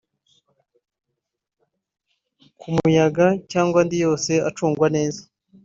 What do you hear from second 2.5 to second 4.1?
ku muyaga cyangwa andi